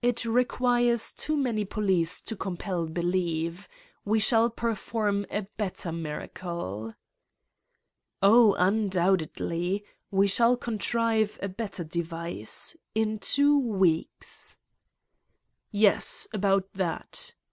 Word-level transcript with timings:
It 0.00 0.24
requires 0.24 1.12
too 1.12 1.36
many 1.36 1.64
police 1.64 2.20
to 2.20 2.36
compel 2.36 2.86
belief. 2.86 3.66
We 4.04 4.20
shall 4.20 4.48
perform 4.48 5.26
a 5.28 5.42
better 5.56 5.90
miracle." 5.90 6.84
1' 6.84 6.94
Oh, 8.22 8.54
undoubtedly. 8.60 9.82
We 10.12 10.28
shall 10.28 10.56
contrive 10.56 11.36
a 11.42 11.48
better 11.48 11.82
device. 11.82 12.76
In 12.94 13.18
two 13.18 13.58
weeks?" 13.58 14.56
"Yes, 15.72 16.28
about 16.32 16.72
that!" 16.74 17.32